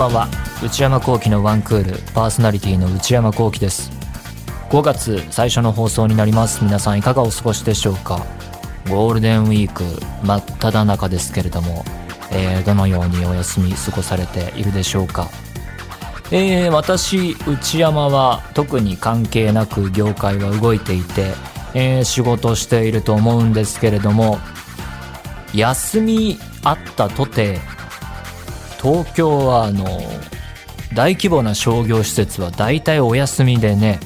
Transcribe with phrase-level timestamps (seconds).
[0.00, 0.28] ばんは。
[0.64, 3.90] 内山聖輝のワンクールパーソナリティの内山聖輝です。
[4.70, 6.64] 5月最初の放送になります。
[6.64, 8.24] 皆さんいかがお過ごしでしょうか？
[8.88, 9.84] ゴールデンウィーク
[10.24, 11.84] 真っ只中ですけれども、
[12.32, 15.28] えー、どのようにお休み過ごされているでしょうか？
[16.30, 21.34] えー、私内山は特に関係なく業界は動いていて、
[21.74, 24.38] えー、仕事していると思うんですけれども
[25.52, 27.58] 休みあったとて
[28.82, 29.84] 東京はあの
[30.94, 34.00] 大規模な商業施設は大体お休みでね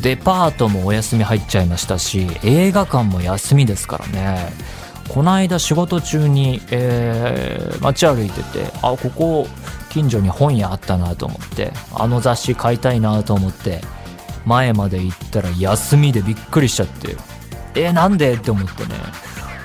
[0.00, 4.52] デパートもお休み入っちゃいましたし映画館も休みですからね。
[5.08, 9.46] この間仕事中に、えー、街歩いててあここ
[9.90, 13.82] 近所に本屋あったなと思ってあの雑誌買いたいなと思って
[14.46, 17.16] 前まで行ったら休みでびっくりしちゃって
[17.74, 18.32] えー、なんで？
[18.32, 18.94] って思ってね。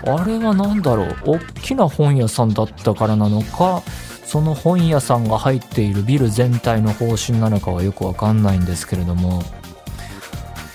[0.06, 1.18] あれは何だろう？
[1.26, 3.82] 大きな本屋さんだったからなのか
[4.30, 9.42] その本屋さんが入っているビル全体の方針なのかはよくわかんないんですけれども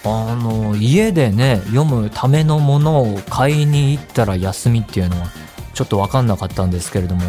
[0.04, 5.28] あの家でね読むためのものを買いに行ったら休みっていうのは
[5.72, 7.22] ちょっと分かんなかったんですけれども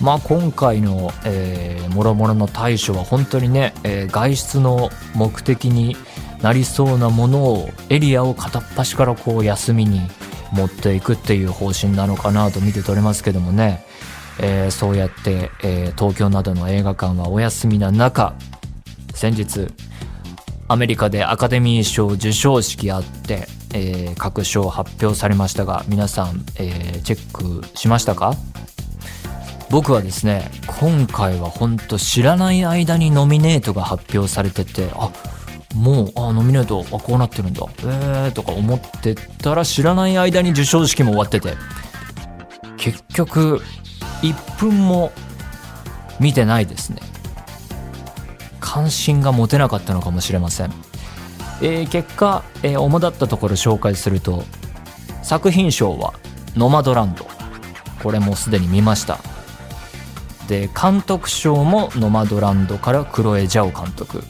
[0.00, 5.96] まあ今回の、えー、もろもろの対処は本当にね、えー、外出の目的に
[6.42, 10.00] なりそうなものをエリアを片っ端からこう休みに
[10.52, 13.84] 持っていくっていう方針なのかなと見て取れますけどもね、
[14.40, 18.34] えー、そうやって、えー、東京などの映画館はお休みな中
[19.14, 19.68] 先日
[20.68, 28.34] アメリカでアカデミー賞授賞式あって、えー、各賞発表されましたが皆さん、え、チェックしましたか？
[29.68, 35.10] 僕はですね今回は本当知らない間にノミネートが発表されててあ
[35.74, 37.64] もうあノミネートあこうなってるんだ。
[37.78, 41.54] えーとか思ってたら知らない間に授賞式も終わってて
[42.76, 43.62] 結局
[44.22, 45.12] 1分も
[46.18, 47.12] 見てないですね。
[48.72, 50.72] 関心が持てなかったのかもしれません、
[51.60, 54.44] えー、結果、えー、主だったところ紹介すると
[55.22, 56.14] 作品賞は
[56.56, 57.26] 「ノマドランド」
[58.02, 59.18] これもすでに見ました。
[60.48, 64.24] で監督賞も「ノマドランド」からクロエ・ジャオ監督。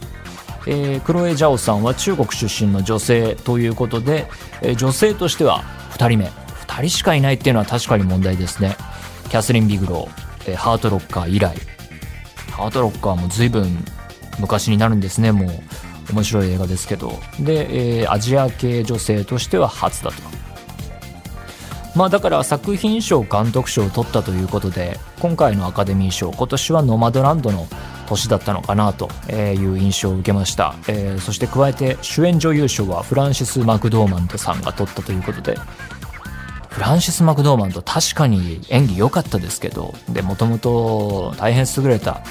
[0.67, 4.29] えー、クロエ・ジャオさんは中国出身の女性ということで、
[4.61, 6.33] えー、女性としては2人目。
[6.67, 8.77] 2人しかいないっていうのは確かに問題ですね。
[9.33, 11.57] キャスリン・ビグロー、えー、ハートロッカー以来。
[12.51, 13.83] ハートロッカーも随分
[14.39, 16.13] 昔になるんですねもう。
[16.13, 17.19] 面白い映画ですけど。
[17.41, 20.17] で、えー、アジア系女性としては初だと。
[21.97, 27.69] まあだから作品賞監督賞を取ったということで今回のアカデミー賞今年はノマドランドの
[28.09, 35.59] 年だったのかなという印象を受けました、えー、そして加えて主演女優賞はフランシス・マクドーマントさんが取ったということで
[36.73, 42.23] フランシス・マクドーマント確かに演技良かったですけどでもともと大変優れた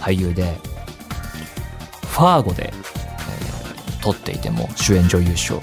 [0.00, 0.58] 俳優で
[2.02, 5.60] ファーゴで、えー、撮っていても主演女優賞。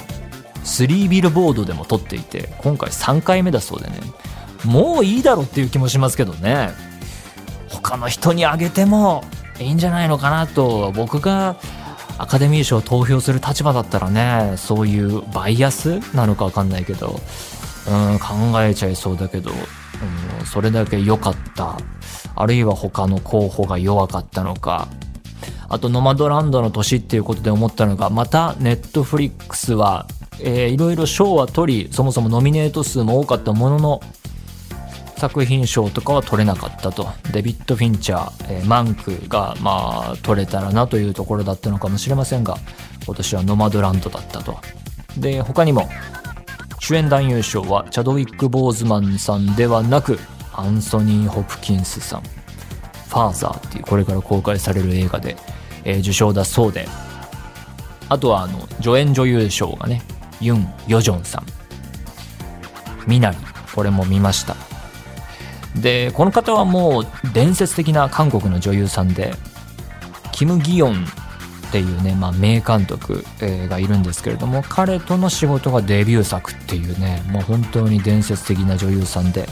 [0.63, 3.99] 3ビルボードでも撮っていて今回3回目だそうでね。
[4.65, 6.69] もういいだろっていう気もしますけどね。
[7.69, 9.23] 他の人にあげても
[9.59, 11.57] いいんじゃないのかなと僕が
[12.17, 17.19] アカデミー賞を投票する立場だったらねそういうバイアスなのか分かんないけど、
[17.87, 21.77] うん、考えちゃいそうだけど、うん、それだけ良かった。
[22.35, 24.87] あるいは他の候補が弱かったのか。
[25.69, 30.07] あとノマドランドの年っていうことで思ったのがまたネットフリックスは、
[30.39, 34.01] えー、いろいろ賞は取りそもそもノミネート数も多かったものの
[35.17, 37.07] 作品賞とかは取れなかったと。
[37.31, 42.57] デビッド・フィンチャー、えー、マンクがまあ取れたらなというところだったのかもしれませんが
[43.05, 44.57] 今年はノマドランドだったと。
[45.17, 45.89] で他にも
[46.83, 50.19] 主演男優賞はチャドウィック・ボーズマンさんではなく
[50.51, 52.21] アンソニー・ホプキンスさん。
[52.21, 55.37] ファーザーっていうこれから公開される映画で、
[55.85, 56.85] えー、受賞だそうで。
[58.09, 60.01] あとはあの助演女優賞がね
[60.41, 61.45] ユン・ヨジョンさん。
[63.07, 63.37] ミナリ
[63.73, 64.57] これも見ました。
[65.79, 69.33] でこの方はもう伝説的な韓国の女優さんで
[70.33, 71.05] キム・ギヨン
[71.73, 79.47] っていうね、まあ、名監督、がいるんですけれども彼との仕事がデビュー作っていうねもう本当に伝説的な女優さんで、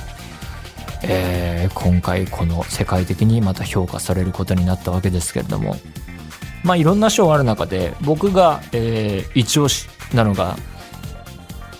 [1.01, 5.77] えー、今回この世界的にまた評価されることになったわけですけれども
[6.63, 10.57] まあいろんな賞がある中で僕が、えー、一押しなのが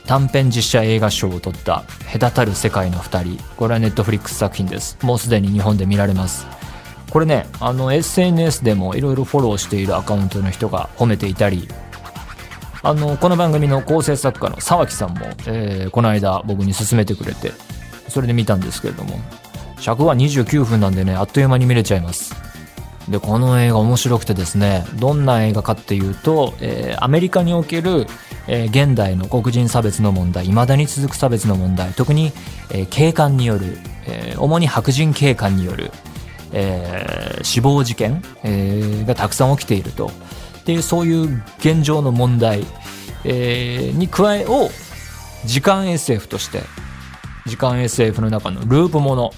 [0.07, 4.97] 短編実写映画賞を取った「隔たる世界の2人」これはネットフリックス作品です。
[5.03, 6.60] もうすでに日本で見られます。
[7.11, 11.67] これねあの SNS でもいろいろフォローしているアカウントの人が褒めていたり
[12.83, 17.51] あのこの番組の構成作家の沢木さんも、えー、この間僕に勧めてくれて
[18.07, 19.19] それで見たんですけれども
[19.77, 22.33] 尺は29分なんでねあっという間に見れちゃいます。
[23.09, 28.05] でこの映画面白くてですねどんな映画かっていうと、えー、アメリカにおける、
[28.47, 32.31] えー、現代の黒人差別の問題未だに続く差別の問題特に、
[32.69, 35.91] えー、警官による、えー、主に白人警官による、
[36.53, 40.12] えー、死亡事件、えー、がたくさん起きていると。
[40.65, 42.65] でそういう現状の問題、
[43.24, 44.69] えー、に加えを
[45.45, 46.62] 時間 SF として
[47.48, 49.31] 時間 SF の中のループもの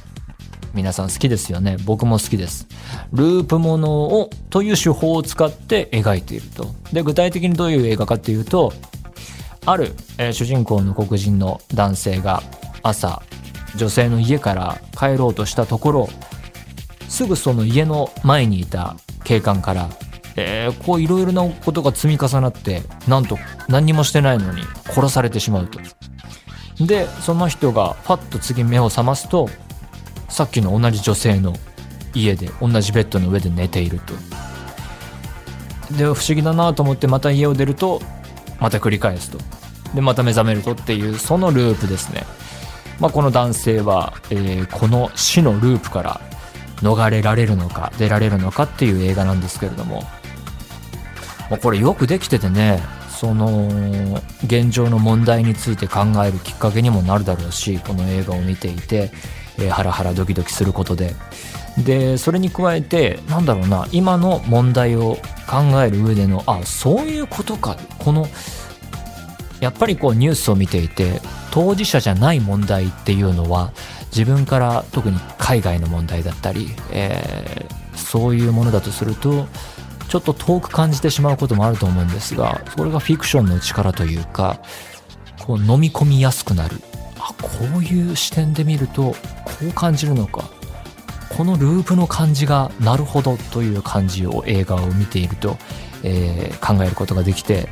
[0.73, 1.77] 皆さん好きですよね。
[1.85, 2.67] 僕も好きです。
[3.11, 6.73] ループものをという手法を使って描いていると。
[6.91, 8.73] で具体的にどういう映画かっていうと
[9.65, 12.41] ある、えー、主人公の黒人の男性が
[12.81, 13.21] 朝
[13.75, 16.09] 女性の家から帰ろうとしたところ
[17.13, 19.87] すぐその家の前にいた警官から
[20.35, 23.37] えー、こういろいろなことが積み重なってなんと
[23.69, 25.79] 何にもしてないのに殺されてしまうと。
[26.83, 29.47] でその人がパッと次目を覚ますと
[30.27, 31.53] さっきの同じ女性の
[32.15, 34.15] 家で同じベッドの上で寝ていると。
[35.95, 38.01] で不思議だなと思ってまた家を出ると
[38.59, 39.37] また繰り返すと。
[39.93, 42.23] でまた目覚めるとっていうそのループですね、
[42.99, 46.21] まあ、この男性は、えー、この死のループから
[46.77, 50.01] 逃れられるのか出られるのかっていう映画なんですけれども、
[51.49, 53.69] まあ、これよくできててねその
[54.45, 59.11] 現状の問題について考えるきっかけにもなるだろうしこの映画を見ていて
[59.57, 61.15] えー、ハラハラドキドキすることで。
[61.77, 65.17] でそれに加えてなんだろうな今の問題を
[65.47, 67.77] 考える上でのあそういうことか。
[67.97, 68.27] この
[69.59, 71.19] やっぱりこうニュースを見ていて
[71.49, 73.71] 当事者じゃない問題っていうのは
[74.15, 79.47] 自分から特に海外の問題だったり、えー、そういうものだとすると
[80.07, 84.61] ちょっと遠く感じてしまうこともあると思うんですがそれがフィクションの力というか
[85.45, 86.77] こう飲み込みやすくなる。
[87.19, 87.49] あこ
[87.79, 89.15] ういう視点で見るとこ
[89.67, 90.49] う感じるのか。
[91.35, 95.57] このループの感じがなるほどという感じを映画を見ていると、
[96.03, 97.69] えー、考えることができて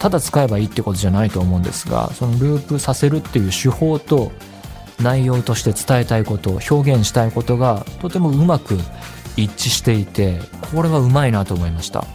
[0.00, 4.32] ただ使えばいいってことじゃないと思うんですがそのループさせるっていう手法と
[5.02, 8.78] 内容として伝えたいこと表現したいことがとてもうまく
[9.36, 10.40] 一致していて
[10.74, 12.06] これはうまいなと思いました。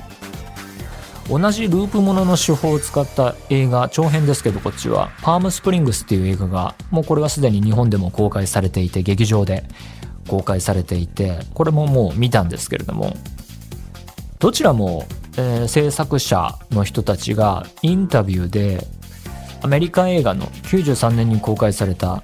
[1.30, 9.66] 同じループものの手法を使った映画長編ですけどこっちはパームスプリングスっていう映画がもうこれはすでに日本でも公開されていて劇場で
[10.30, 13.14] 公開されていてこれももう見たんですけれども
[14.40, 15.06] どちらも、
[15.38, 18.88] えー、制作者の人たちがインタビューで
[19.62, 22.24] アメリカ映画の93年に公開された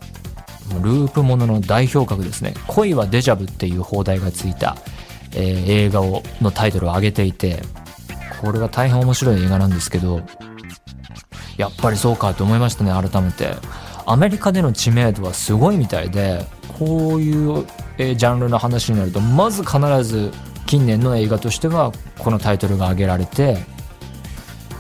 [0.81, 4.77] ループものの代表格ですね「恋はデジャブ」っていう放題がついた、
[5.33, 7.61] えー、映画をのタイトルを挙げていて
[8.43, 10.19] これが大変面白い映画なんですけど、
[11.55, 13.55] やっぱりそうかと思いましたね、改めて。
[14.05, 16.45] アメリカでの知名度はすごいみたいで、
[16.77, 17.65] こういう、
[17.97, 20.29] えジャンルの話になると、まず必ず
[20.65, 23.57] 近年の映画としてはこのタイトルが挙げられて、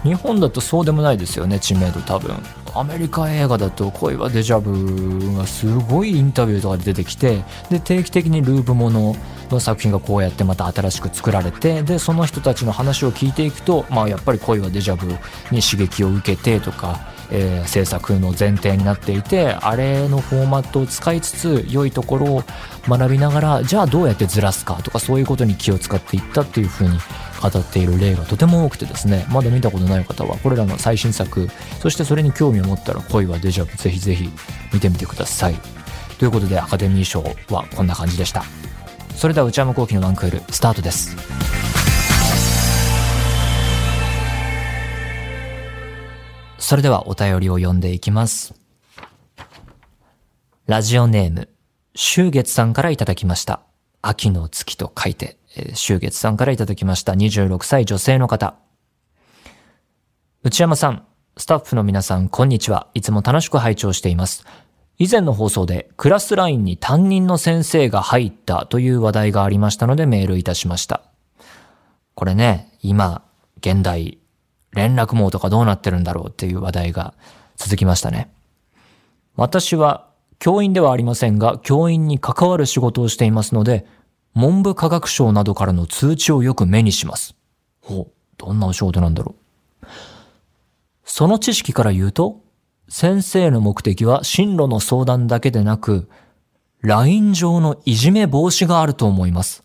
[0.03, 2.35] 日本だとそうでもないですよね、知名度多分。
[2.75, 9.15] アメリカ映画だと恋はデジャブがすごいインタビューとかで出てきてで定期的にループもの
[9.49, 15.07] の作品がこうやってまた新しく作られてでその人たちの話を聞いていくと、まあ、やっぱり恋はデジャブ
[15.55, 16.99] に刺激を受けてとか、
[17.31, 22.43] えー、制作の前提になっていてあれのフォーマットを使いつつ良いところを
[22.87, 26.97] 学びながらじゃあどうやってずらすかとかそういうことに気を使っていったっていう風に
[27.49, 31.49] 語っている例がとても多くてですねまだ見たことない方はこれらの最新作
[31.81, 34.29] そしてそれに興味を持ったら恋はデジャ・ブぜひぜひ
[34.73, 35.55] 見てみてください。
[36.17, 38.43] ということでアカデミー賞はこんな感じでした。
[39.15, 41.15] それでは内山昂輝の1クールスタートです。
[46.57, 48.55] それではお便りを読んでいきます。
[50.65, 51.49] ラジオネーム
[51.93, 53.59] 秋月さんからいただきました。
[54.01, 58.55] 秋の月と書いて、えー、秋月さんからいただきました26歳女性の方
[60.43, 61.05] 内山さん
[61.35, 62.89] スタッフの皆さん、こんにちは。
[62.93, 64.45] いつも楽しく拝聴しています。
[64.99, 71.01] 以前の放送でクラスラインに担任の先生が入ったという話題がありましたのでメールいたしました。
[72.13, 73.23] これね、今、
[73.57, 74.19] 現代、
[74.73, 77.15] 連絡網とかどうなってるんだろうっていう話題が
[77.55, 78.31] 続きましたね。
[79.35, 80.07] 私は
[80.37, 83.87] 教員ではありませんが、教員に関わる仕事をしていますので、
[84.33, 87.35] 文部科学省などからの通知をよく目にします。
[87.81, 89.35] ほう、どんなお仕事なんだろ
[89.81, 89.87] う。
[91.05, 92.41] その知識から言うと、
[92.89, 96.09] 先生の目的は進路の相談だけでなく、
[96.81, 99.63] LINE 上のいじめ防止があると思います。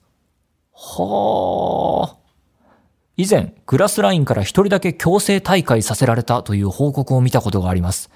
[0.73, 2.17] はあ。
[3.17, 8.11] 以前、グラスラインから一人だけ強制大会させられたという報告を見たことがあります。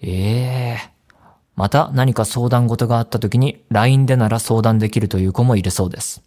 [0.00, 0.90] ええー、
[1.58, 6.22] また何か相談事があった時に LINE でなら相談できるという子もいるそうです。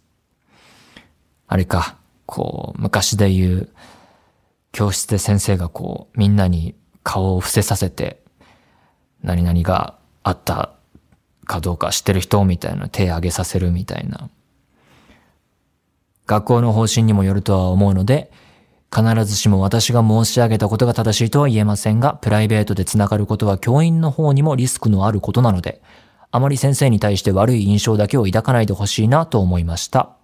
[1.48, 1.96] あれか、
[2.26, 3.68] こう、昔で言う、
[4.72, 8.22] 教室で先生がこう、みんなに顔を伏せさせて、
[9.22, 10.74] 何々があった
[11.46, 14.28] かどうか知ってる人みたいな手挙げさせるみたいな。
[16.26, 18.30] 学校の方針にもよるとは思うので、
[18.94, 25.80] 必ずしも私が申し上げたことが正しいとは言えませんが、プライベートで繋がることは教員の方にもリスクのあることなので、
[26.30, 30.16] あまり先生に対して悪い印象だけを抱かないでほしいなと思いました。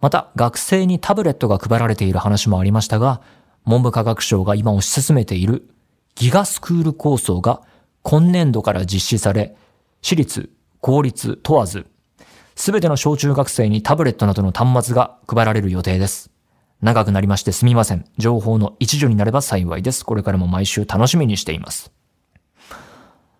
[0.00, 3.22] また、学生にタブレットが配られている話もありましたが、
[3.64, 5.68] 文部科学省が今推し進めている
[6.16, 7.62] ギガスクール構想が
[8.02, 9.56] 今年度から実施され、
[10.02, 11.86] 私立、公立問わず、
[12.56, 16.33] すべての小中学生にタブレットなどの端末が配られる予定です。
[16.84, 18.04] 長くなりましてすみません。
[18.18, 20.04] 情報の一助になれば幸いです。
[20.04, 21.90] これからも毎週楽しみにしています。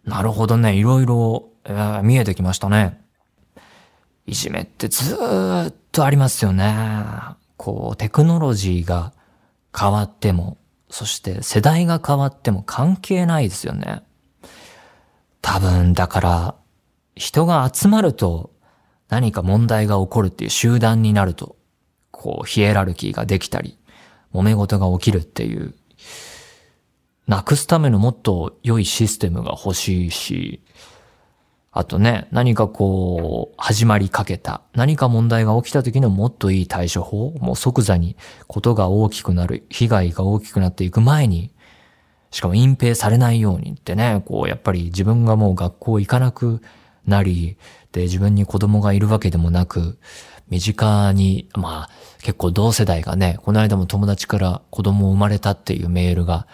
[0.02, 0.74] なるほどね。
[0.74, 3.04] いろいろ、えー、見えてきましたね。
[4.26, 6.74] いじめってずーっとありますよね。
[7.58, 9.12] こう、テクノロジーが
[9.78, 10.56] 変わっても、
[10.88, 14.04] そして世代が変わっても関係ないですよね。
[15.42, 16.54] 多分、だから、
[17.14, 18.52] 人が集まると
[19.10, 21.56] 何か問題が起こるっていう集団になると、
[22.25, 23.76] こう、ヒエラルキーができたり、
[24.33, 25.75] 揉め事が起きるっていう、
[27.26, 30.62] なくすためのもっと良いシステムが欲しいし、
[31.71, 38.16] あとね、何かこう、始まりかけた、何か問題が起きた時のもっといい対処法、もう即座に
[38.47, 41.50] ことが大きくなる、被害が大きくなっていく前に、
[42.31, 46.62] しかも隠蔽されないようにってね、こう、やっぱり自分がもう学校行かなく
[47.07, 47.59] なり、
[47.93, 49.99] で、自分に子供がいるわけでもなく、
[50.48, 51.90] 身近に、まあ、
[52.22, 56.46] 結構同世代がね、この間も友達から子供生まれたっていうメールが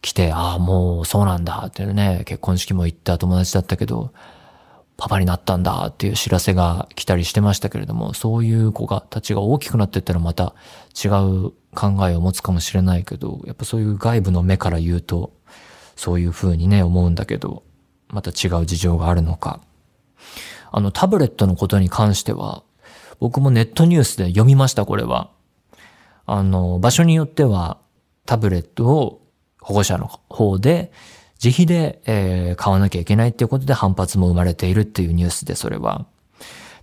[0.00, 4.12] 来て、ああ、もうそうなんだってね、結婚式も行った友達だったけど、
[4.96, 10.54] パパになったんだっていう知らせが来たりしてましたけれども、そういう子が、たちが大きくなっていったらまた
[10.94, 15.32] 違う考えを持つかもしれないけど、やっぱそういう外部の目から言うと、
[15.96, 17.64] そういう風にね、思うんだけど、
[18.08, 19.60] また違う事情があるのか。
[20.70, 22.62] あの、タブレットのことに関しては、
[23.20, 25.30] 僕もネットニュースで読みました、これは。
[26.26, 27.78] あの、場所によっては、
[28.26, 29.26] タブレットを
[29.60, 30.92] 保護者の方で、
[31.42, 36.06] 自費で、えー、買わなきゃいけないっていうことで反発も生まれているっていうニュースで、それは。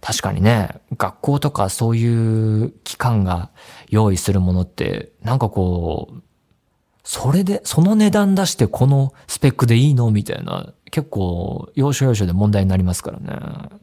[0.01, 3.51] 確かにね、学校とかそういう機関が
[3.89, 6.21] 用意するものって、なんかこう、
[7.03, 13.79] それで、その値段出してこのスペックでいいのみたいな、結構、要所要所で問題になりますからね。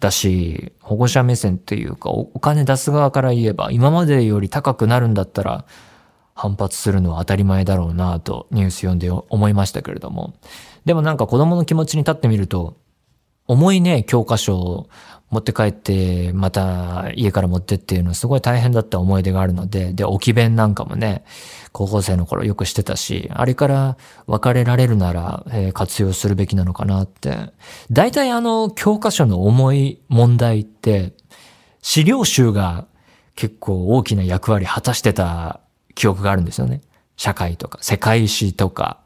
[0.00, 5.64] だし、保護者目線っていうか、お金出す側から言えば、今までより高くなるんだったら、
[6.34, 10.34] 反発するのは当たり前だろうなとニュース読んで思いましたけれども。
[10.84, 12.76] でもなんか子供の気持ちに立ってみると、
[13.48, 14.88] 重いね、教科書を
[15.30, 21.24] 持って帰って、また家から持ってっていうのはすごい大変だった思い出があるので、で、置き弁なんかもね、
[21.72, 27.52] 高校生の頃よくしてたし、あれから別れられるなら、えー、活用するべきなのかなって。
[27.90, 31.12] 大体あの、教科書の重い問題って、
[31.82, 32.86] 資料集が
[33.36, 35.60] 結構大きな役割果たしてた
[35.94, 36.80] 記憶があるんですよね。
[37.16, 39.00] 社会とか、世界史とか、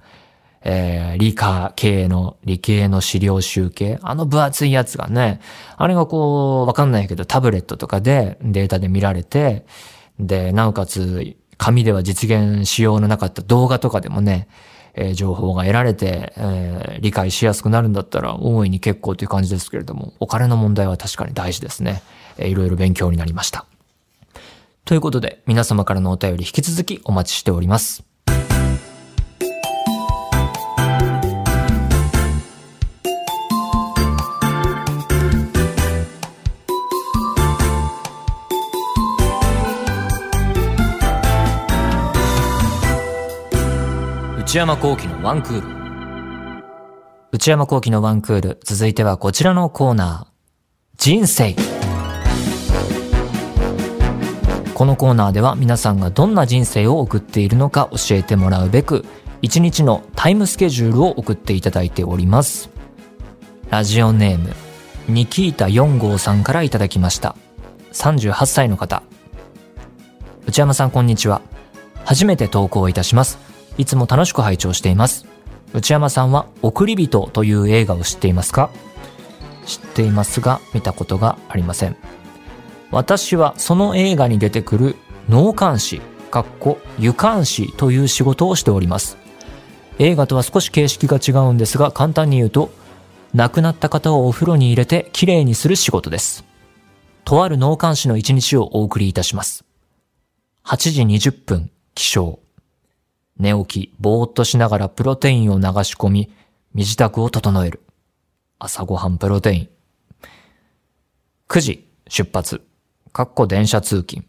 [0.64, 5.40] えー、理科系の、理系の資料集計、あの分厚いやつがね、
[5.76, 9.66] あれがこう、わかんないけど、タブレットとかでデータで見られて、
[10.18, 14.48] で、なおかつ、紙では実現しようのなかった動画とかでもね、
[14.94, 22.02] えー、情報が得られて、えー、理解しやすくなるんだったら大いに結構という感じですけれども、お金の問題は確かに大事ですね。
[22.36, 23.66] えー、いろいろ勉強になりました。
[24.84, 28.11] ということで、皆様からのお便り引き続きお待ちしております。
[44.52, 46.62] 内山幸喜のワンクール。
[47.32, 48.60] 内山幸喜のワンクール。
[48.62, 50.32] 続いてはこちらのコーナー。
[50.98, 51.56] 人生。
[54.74, 59.06] このコーナーでは皆さんがどんな人生を送っているのか教えてもらうべく、
[59.40, 62.68] 一日のタイムスケジュールを送っていただいております。
[63.70, 64.52] ラジオネーム、
[65.08, 67.36] ニキータ4号さんからいただきました。
[67.92, 69.02] 38歳の方。
[70.46, 71.40] 内山さんこんにちは。
[72.04, 73.51] 初めて投稿いたします。
[73.78, 75.26] いつも楽しく拝聴しています。
[75.72, 78.70] 内山さんは送り人という映画を知っていますか？
[79.64, 81.96] 知っていますが見たことがありません。
[82.90, 84.96] 私はその映画に出てくる
[85.28, 86.00] 脳幹視、
[86.30, 89.16] かっこ湯監視という仕事をしております。
[89.98, 92.70] 映画とは少し形式が違うんですが簡単に言うと
[93.32, 96.44] 亡くなった方をお風呂に入れてきれいにする仕事です。
[97.24, 99.64] とある脳幹視の一日をお送りいたします。
[100.66, 102.41] 8時20分、起床。
[103.42, 106.32] 寝起き、ぼーっとしながらプロテインを流し込み、
[106.74, 107.82] 身支度を整える。
[108.60, 109.68] 朝ごはんプロテイン。
[111.48, 112.62] 9時、出発。
[113.12, 114.24] かっこ電車通勤。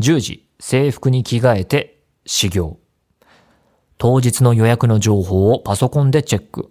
[0.00, 2.76] 10時、制服に着替えて、始業。
[3.96, 6.70] 当日の予約の情報をパソコンでチェック。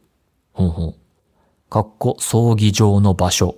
[0.54, 0.96] ほんほん。
[1.72, 3.56] かっこ葬儀場の場所。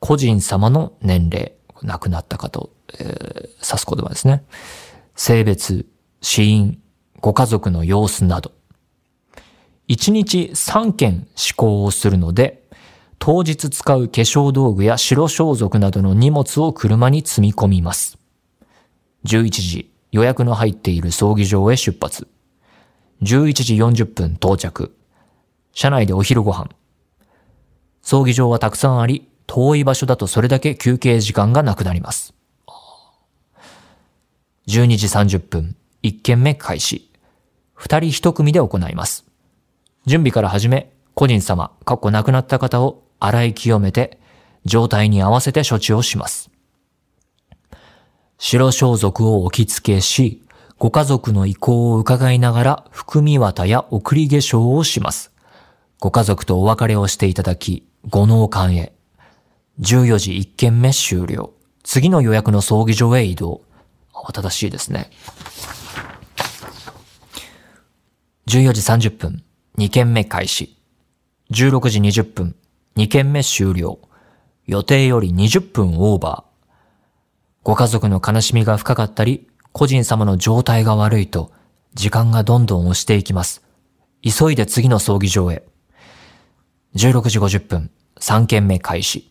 [0.00, 1.54] 個人様の年齢。
[1.84, 4.44] 亡くなった方を、えー、指す言葉ですね。
[5.14, 5.86] 性別、
[6.20, 6.82] 死因、
[7.20, 8.52] ご家族の様子など。
[9.88, 12.62] 1日3件思考をするので、
[13.18, 18.18] 当日使う化粧道具や白装束などの荷物を車に積み込みます。
[19.24, 22.28] 11時、予約の入っている葬儀場へ出発。
[23.22, 24.94] 11時40分到着。
[25.72, 26.68] 車内でお昼ご飯。
[28.02, 32.34] 葬儀場はたくさんあり、遠い場所だとそれだけ休憩時間がなくなります。
[34.68, 37.07] 12時30分、1件目開始。
[37.78, 39.24] 2人1組で行います。
[40.06, 44.18] 準備から始め、個人様、かっこ亡くなった方を洗い清めて、
[44.64, 46.50] 状態に合わせて処置をします。
[48.38, 50.42] 白装束を置き付けし、
[50.78, 55.32] ご家族の意向を伺いながら含み綿や送り化粧をします。
[55.98, 58.92] ご家族とお別れをしていただき、ご納館へ。
[59.80, 61.52] 14時1件目終了。
[61.82, 63.62] 次の予約の葬儀場へ移動。
[64.12, 65.10] 慌ただしいですね。
[68.48, 69.42] 14時30分、
[69.76, 70.74] 2件目開始。
[71.50, 72.56] 16時20分、
[72.96, 73.98] 2件目終了。
[74.64, 76.66] 予定より20分オーバー。
[77.62, 81.52] ご家族の悲しみが深かったり、個人様の状態が悪いと、
[81.92, 83.62] 時間がどんどん押していきます。
[84.22, 85.62] 急いで次の葬儀場へ。
[86.96, 89.30] 16時50分、3件目開始。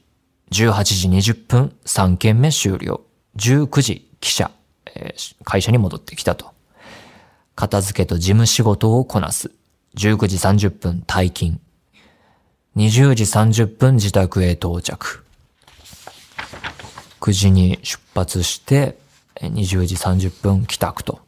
[0.51, 3.01] 18時20分、3件目終了。
[3.37, 4.51] 19時、記者、
[4.93, 6.56] えー、会社に戻ってきたと。
[7.57, 9.49] 片付けと事務仕事をこなす。
[9.95, 11.59] 19時30分、退勤。
[12.75, 15.23] 20時30分、自宅へ到着。
[17.19, 18.99] 9時に出発して、
[19.41, 21.19] 20時30分帰宅と。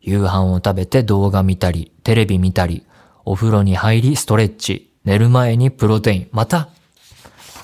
[0.00, 2.86] 夕飯を食べて動画見たり、テレビ見たり、
[3.26, 6.28] お風呂に入りストレッチ、寝る前にプロテイン。
[6.32, 6.70] また、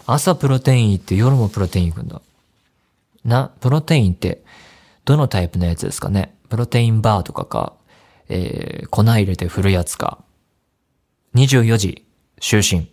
[0.04, 2.20] 朝プロテイン行って夜もプロテイン行くんだ。
[3.24, 4.44] な、プロテインって、
[5.06, 7.74] どのタイプのやつですかねプロテインバーとかか、
[8.28, 10.24] えー、粉入れて振るやつか。
[11.34, 12.06] 24時、
[12.40, 12.88] 就寝。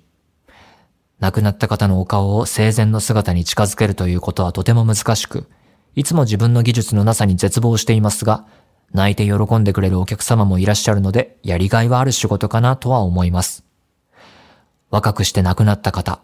[1.19, 5.49] 亡くなった方のお顔を生前の姿に近づけるということはとても難しく、
[5.95, 8.45] いつも自分の技術のなさに絶望していますが、
[8.91, 13.63] 泣いて喜んでくれるお客様もいらっしゃるので、やりがいはある仕事かなとは思います。
[14.89, 16.21] 若くして亡くなった方、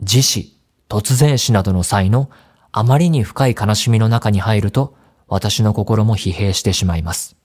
[0.00, 2.30] 自死、突然死などの際の
[2.72, 4.96] あまりに深い悲しみの中に入ると、
[5.28, 7.36] 私の心も疲弊してしまいます。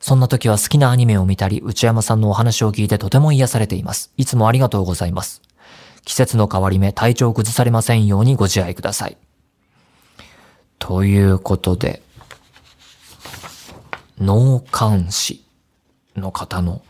[0.00, 4.12] そんな時は好きなアニメを見たり、内山さんのお話を聞いてとても癒されています。
[4.16, 5.42] いつもありがとうございます。
[6.04, 9.16] 季節の変わり目、体調を崩されませんようにご自愛ください。
[10.78, 12.02] ということで、
[14.18, 15.44] 脳幹視
[16.14, 16.82] の方の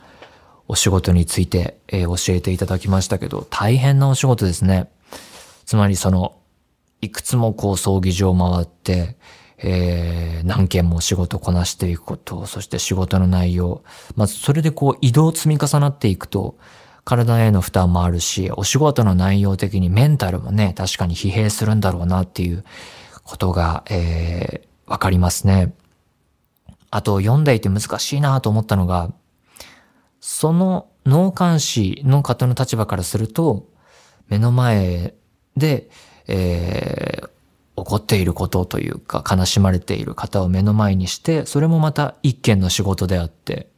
[0.67, 4.91] お仕事について、えー、教えていただきましたけど、大変なお仕事ですね。
[5.65, 6.37] つまりその、
[7.05, 9.17] いくつもこう葬儀場を回って、
[9.59, 13.83] えー、何件も仕事こなしていくこと、そして仕事の内容。
[14.17, 16.59] まずそれでこう移動積み重なっていくと、
[17.05, 22.65] 体への負担もあるし、お仕事の内容的にメンタルもね、確かに疲弊するんだろうなっていう
[23.23, 25.75] ことが、えー、わかりますね。
[26.91, 29.13] あと、読んでいて難しいなと思ったのが、
[30.21, 33.69] その脳幹視の方の立場からすると、
[34.29, 35.15] 目の前
[35.57, 35.91] で、
[36.27, 37.29] えー、
[37.77, 43.69] 起こっていることというか、悲しまれている方を目の前にして、それもまた一件の仕事であって、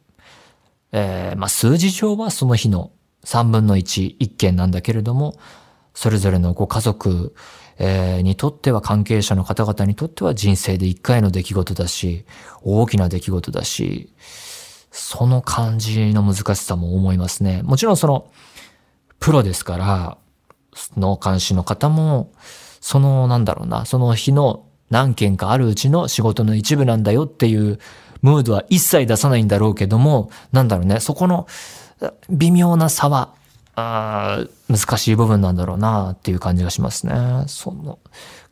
[0.91, 2.91] えー、まあ、数字上はその日の
[3.23, 5.37] 三分の一、一件なんだけれども、
[5.93, 7.33] それぞれのご家族、
[7.79, 12.25] えー、にとっては関係者の方々にとっては人生で一回の出来事だし、
[12.61, 14.13] 大きな出来事だし、
[14.91, 17.61] その感じの難しさも思いますね。
[17.63, 18.31] もちろんその、
[19.19, 20.17] プロですから、
[20.97, 22.31] 脳監視の方も、
[22.79, 27.79] その、なんだろうな、その日の何件かあるうちの仕事の一部なんだよっていう
[28.21, 31.47] ムードは一切出さないんだろうけども、なんだろうね、そこの
[32.29, 33.33] 微妙な差は、
[33.75, 37.13] あ難しい部分なんだろうなっていう感じがしますね。
[37.47, 37.99] その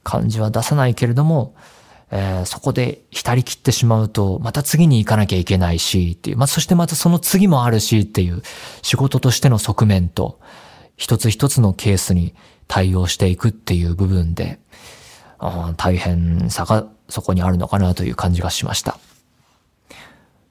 [0.04, 1.56] 感じは出さないけれども、
[2.12, 8.44] えー、そこで浸り切ってしまうと、また次に行かなきゃいけないし、っていう、まあ、そしてまたその次もあるしっていう、
[8.84, 10.40] 仕事としての側面と、
[10.98, 12.34] 一つ一つのケースに
[12.68, 14.60] 対応していくっていう部分で、
[15.78, 18.98] 大変さがそこにあるのかなという感じがしました。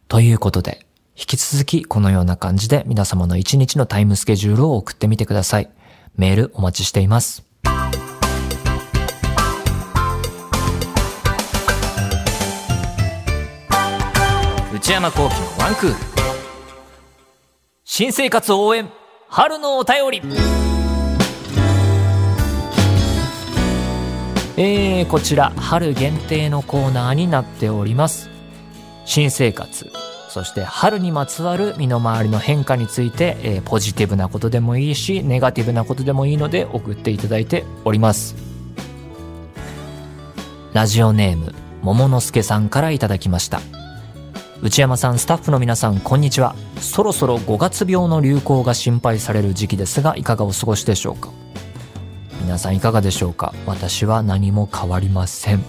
[0.09, 5.71] ということで、引き続きこのような感じで皆様の一日のタイムスケジュールを送ってみてください。
[6.17, 7.45] メールお待ちしています。
[14.73, 15.97] 内山幸喜のワンクール。
[17.85, 18.91] 新生活応援、
[19.37, 20.23] 春のお便り。
[24.57, 28.31] えー、こちら春限定のコーナーになっております。
[29.05, 29.91] 新生活、
[30.29, 38.37] そして春にまつわる身の回りの変化について、えー、ポジティブなことでもいいしネガティブなことでもいいので送っていただいております
[40.73, 43.61] ラジオネーム桃之助さんからいただきました
[44.65, 51.31] 内山さんスタッフの皆さんこんにちはそろそろ5月病の流行が心配される時期ですがいかがお過ごしでしょうか？
[52.41, 53.53] 皆さんいかがでしょうか？
[53.67, 55.63] 私は何も変わりません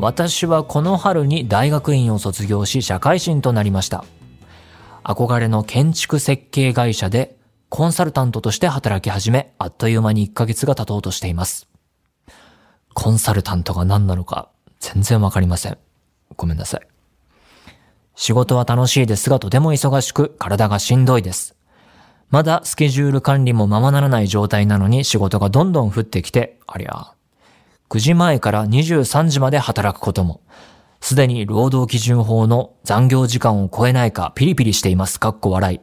[0.00, 4.04] 私はこの春に大学院を卒業し社会人となりました。
[5.04, 7.36] 憧れの建築設計会社で
[7.68, 11.68] コンサルタントとして働き始め、あっという間に1ヶ月が経とうとしています。
[12.94, 14.48] コンサルタントが何なのか
[14.80, 15.78] 全然わかりません。
[16.36, 16.93] ごめんなさい。
[18.16, 21.56] 仕事は楽しいですがとても忙しく体がしんどいです。
[22.30, 27.12] まだスケジュール管理もままならない状態なのに仕事がどんどん降ってきて、ありゃ、
[27.90, 30.40] 9時前から23時まで働くことも、
[31.00, 35.20] すでに労働基準法の残業時間を超えないかピリピリしています。
[35.20, 35.80] かっこ笑い。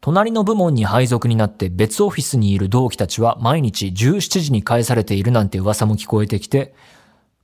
[0.00, 6.74] 隣の部門に配属になって別オフィスにいる同期たちは毎日17時に返されているなんて噂も聞こえてきて、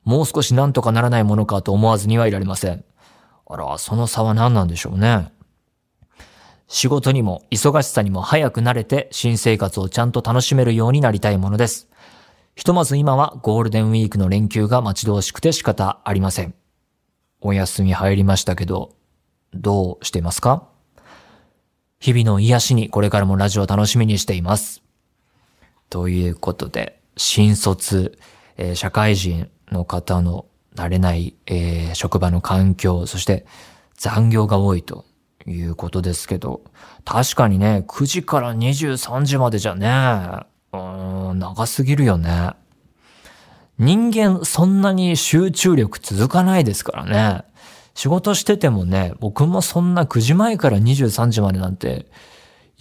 [0.04, 2.84] もう少しなんとかならないものかと思わずにはいられません。
[3.52, 5.30] あら、その差は何なんでしょうね。
[6.68, 11.86] 仕事にも忙しさにも早く慣れて新生活をちゃんと楽しめるようになりたいものです。
[12.54, 16.54] ひとまず今はゴールデンウィークの連休が待ち遠しくて仕方ありません。
[17.42, 18.94] お休み入りましたけど、
[19.52, 20.66] どうしていますか？
[22.00, 24.82] 日々の癒しにこれからもラジオ楽しみにしています。
[25.90, 28.18] ということで、新卒、
[28.56, 33.46] えー、社会人の方の慣れない、えー、職場の環境、そして
[33.96, 35.04] 残業が多いと
[35.46, 36.62] いうことですけど、
[37.04, 39.88] 確かにね、9時から23時までじゃね、
[40.72, 42.52] うーん、長すぎるよね。
[43.78, 47.44] 人間そんなに集中力続かないですからね。
[47.94, 52.06] 仕事しててもね、僕もそんな9時前から23時までなんて、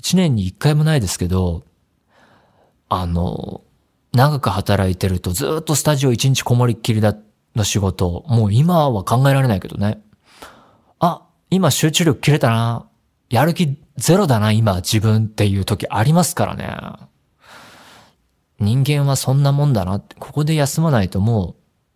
[0.02, 1.64] 1年に1回もないですけど、
[2.88, 3.62] あの、
[4.14, 7.24] 長く働いてるとずっとスタジオ1日こもりっきりだっ
[7.56, 10.02] の仕事、もう今は考えられないけどね。
[11.00, 12.88] あ、今集中力切れたな。
[13.30, 17.08] やる気ゼロだな、今自分っていう時ありますからね。
[18.60, 21.56] 人間はそんなもんだな、ここで休まないとも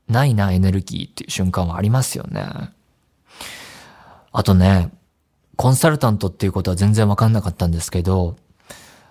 [0.09, 2.43] うないなエネルギーっていう瞬間はありますよね。
[4.31, 4.91] あとね、
[5.55, 8.35] コンサルタントっていうことは全然わかんなかったんですけど、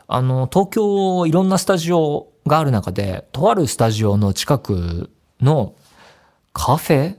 [0.07, 5.75] あの、東京いろんなスタジオがある中で、とあるスタジオの近くの
[6.55, 7.17] カフェ？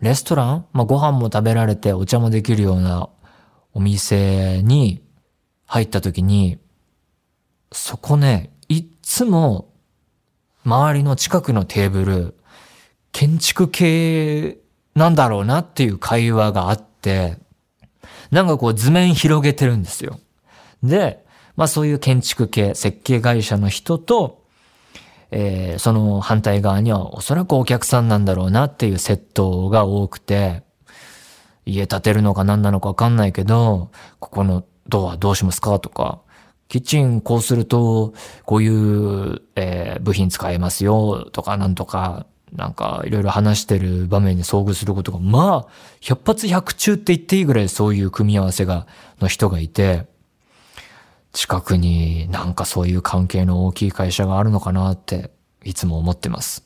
[0.00, 0.66] レストラン？
[0.72, 3.10] まあ、ご飯も食べられてお茶もできるような
[3.74, 5.04] お店に
[5.66, 6.58] 入った時に、
[7.70, 9.72] そこね、いっつも
[10.64, 12.34] 周りの近くのテーブル、
[13.12, 14.58] 建築系
[14.94, 17.36] なんだろうなっていう会話があって、
[18.30, 20.18] なんかこう図面広げてるんですよ。
[20.82, 24.39] で、まあそういう建築系、設計会社の人と、
[25.30, 30.62] えー、その反対側にはおそらくお客さんなんだろうなっていう窃盗が多くて、
[31.64, 36.20] 家建てるのか何なのかわかんないけど、ここのドアどうしますかとか、
[36.68, 38.14] キッチンこうすると、
[38.44, 48.86] こういう、えー、部品使えますよ、とかなんとか、なんかいろいろ話してる場面に遭遇することが、まあ、百発百中って言っていいぐらいそういう組み合わせが、
[49.20, 50.06] の人がいて、
[51.32, 55.30] 近くになんかそういう関係の大きい会社があるのかなって、
[55.64, 56.64] いつも思ってます。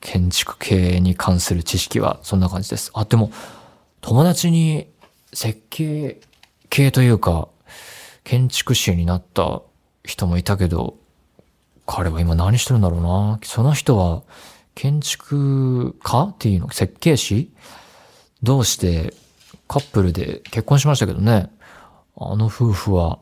[0.00, 2.90] 建築系に関する知識はそんな感じです。
[2.94, 3.30] あ、でも、
[4.00, 4.86] 友達に
[5.32, 6.20] 設計
[6.70, 7.48] 系というか、
[8.22, 9.62] 建築士になった
[10.04, 10.96] 人もいたけど、
[11.86, 13.38] 彼は今何してるんだろうな。
[13.42, 14.22] その人は
[14.74, 16.70] 建築家っていうの？
[16.70, 17.50] 設計士？
[18.42, 19.14] どうして
[19.68, 21.50] カップルで結婚しましたけどね。
[22.16, 23.18] あの夫婦は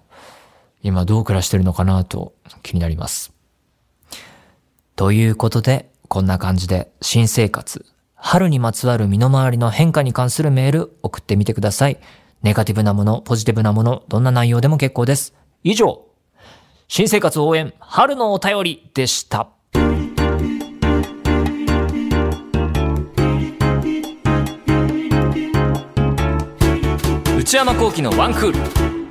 [0.83, 3.33] 今どう暮らしてるのかなと気になります。
[4.97, 11.99] ということで、こんな感じで新生活、春にまつわる身の回りの変化に関するメール送ってみてください。
[12.43, 15.35] ネガティブなもの、ポジティブなもの、どんな内容でも結構です。
[15.65, 16.05] 以上、
[16.89, 19.49] 新生活応援、春のお便りでした。
[27.39, 29.02] 内山幸喜のワンクール。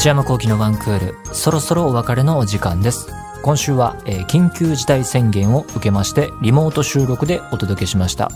[0.00, 3.12] 内山幸喜のワンクール、そろそろお別れのお時間です。
[3.42, 8.30] 今週は、えー緊急事態宣言を受けまして、リモート収録でお届けしました。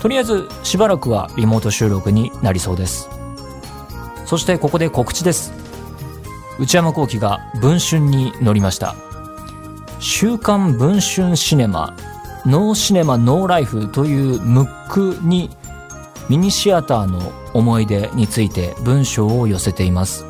[0.00, 3.10] とりあえず、しばらくはリモート収録になりそうです。
[4.24, 5.52] そしてここで告知です。
[6.58, 8.94] 内山幸喜が文春に乗りました。
[9.98, 11.94] 週刊文春シネマ、
[12.46, 15.50] ノーシネマノーライフというムックに
[16.30, 17.20] ミニシアターの
[17.52, 20.24] 思い出について文章を寄せています。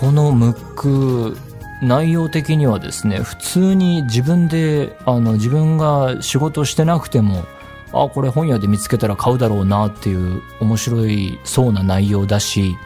[0.00, 1.36] このムック
[1.82, 7.44] 内容的にはですね普通に自分であの自分が仕事してなくても
[7.92, 12.76] あこれ本屋で見つけたら買うだろうなっていう面白いそうな内容だし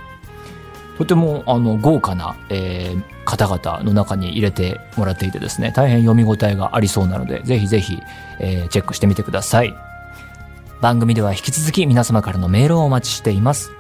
[0.99, 7.99] とてもあの豪華な、えー方々の中に入れてもらっていてですね大変読み応えがありそうなのでぜひぜひ、
[8.39, 9.75] えーチェックしてみてください。
[10.83, 13.73] 番組では引き続き皆様からのメールをお待ちしています。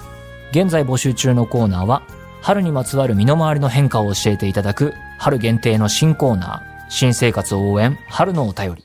[0.52, 2.02] 現在募集中のコーナーは
[2.44, 8.84] 春にまつわる身の回りの変化を教えていただく春限定の新コーナー新生活応援春のお便り。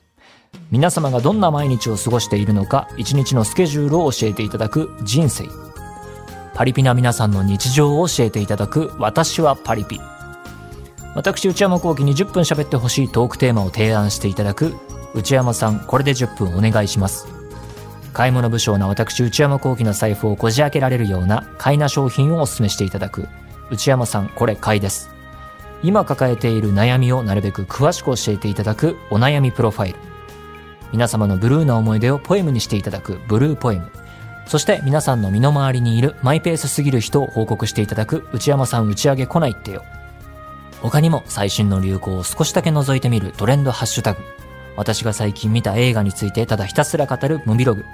[0.72, 5.44] 皆様がどんな毎日を過ごしているのか一日のスケジュールを教えていただく人生。
[6.54, 10.00] パリピな皆さんの日常を教えていただく私はパリピ。
[11.14, 14.74] 私内山幸喜に10分喋ってほしいトークテーマを提案していただく
[15.14, 17.28] 内山さんこれで10分お願いします。
[18.14, 23.28] 買い物不詳な私内山幸喜の財布をこじ開けられるような買いな商品をお勧めしていただく。
[23.72, 25.10] 内山さんこれ買いです。
[25.82, 30.00] 今抱えている悩みをなるべく詳しく教えていただくお悩みプロファイル。
[30.92, 33.92] 皆様のブルーな思い出をポエムにしていただくブルーポエム
[34.48, 39.84] そして皆さんの身の回りにいるマイペースすぎる人を報告していただく内山さん打ち上げ来ないってよ。
[40.82, 44.22] 他にも最新の流行を少しだけ覗いてみるトレンドハッシュタグ。
[44.76, 47.86] 私が最近見た映画についてただひたすら語るムビログ。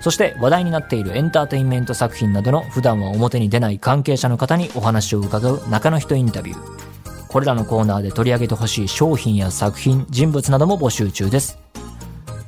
[0.00, 6.84] そして話題になっているエンターテインメント作品などの普段は表に出ない関係者の方にお話を伺う中の人インタビュー。
[7.28, 11.58] これらのコーナーで取り上げてほしい商品や作品、人物なども募集中です。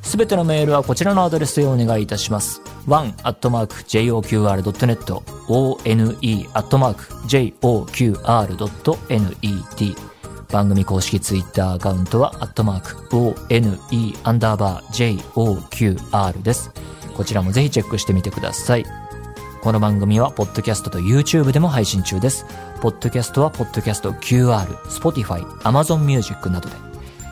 [0.02, 2.62] すべてのメールはこちらのアドレスへお願いいたします。
[2.86, 3.62] one.joqr.net
[5.48, 5.96] one.joqr.net
[10.52, 13.80] 番組公式ツイッターアカウントは、アットマーク、one
[14.22, 16.70] アンダーバー joqr です。
[17.16, 18.84] こちらもぜひチェックしてみてください。
[19.62, 22.44] この番組は、ポッドキャストと YouTube でも配信中です。
[22.82, 26.76] ポッドキャストは、ポッドキャスト QR、Spotify、Amazon Music などで。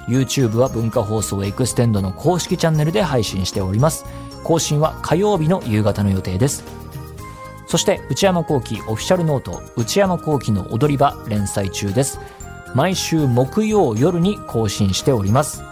[0.09, 4.07] YouTube は文化放送エクステンドの公式チャンネルで配信しております。
[4.43, 6.65] 更新は火曜日の夕方の予定です。
[7.67, 12.19] そして、内山幸喜オフィシャルノート、内山幸喜の踊り場連載中です。
[12.75, 15.63] 毎週木曜夜に更新しております。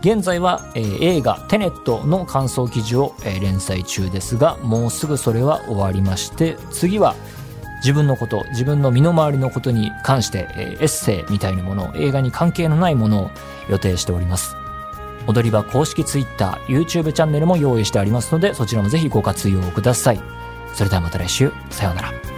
[0.00, 7.14] 現在は、えー映画テネットの感想記事を、えー連載中ですが、もうすぐそれは終わりまして、次は
[7.80, 13.30] 自分のこと、自分の身の回りのことに関して、えーエッセイみたいなもの、映画に関係のないものを
[13.68, 14.54] 予定しております。
[15.26, 20.20] 踊り場公式 Twitter、YouTube チャンネルも用意してありますので、そちらもぜひご活用ください。
[20.74, 22.37] それではまた来週、さようなら。